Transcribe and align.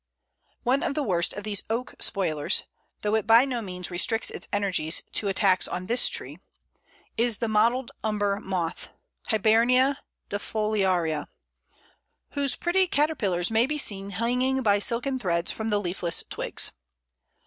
One 0.63 0.81
of 0.81 0.95
the 0.95 1.03
worst 1.03 1.31
of 1.33 1.43
these 1.43 1.63
Oak 1.69 1.93
spoilers 1.99 2.63
though 3.03 3.13
it 3.13 3.27
by 3.27 3.45
no 3.45 3.61
means 3.61 3.91
restricts 3.91 4.31
its 4.31 4.47
energies 4.51 5.03
to 5.11 5.27
attacks 5.27 5.67
on 5.67 5.85
this 5.85 6.09
tree 6.09 6.39
is 7.17 7.37
the 7.37 7.47
Mottled 7.47 7.91
Umber 8.03 8.39
Moth 8.39 8.89
(Hibernia 9.27 9.99
defoliaria), 10.27 11.27
whose 12.31 12.55
pretty 12.55 12.87
caterpillars 12.87 13.51
may 13.51 13.67
be 13.67 13.77
seen 13.77 14.09
hanging 14.09 14.63
by 14.63 14.79
silken 14.79 15.19
threads 15.19 15.51
from 15.51 15.69
the 15.69 15.77
leafless 15.77 16.23
twigs. 16.27 16.71